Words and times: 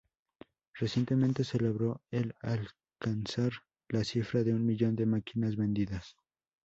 Recientemente 0.73 1.43
celebró 1.43 2.01
el 2.09 2.33
alcanzar 2.41 3.51
la 3.87 4.03
cifra 4.03 4.43
de 4.43 4.51
un 4.51 4.65
millón 4.65 4.95
de 4.95 5.05
máquinas 5.05 5.55
vendidas. 5.57 6.15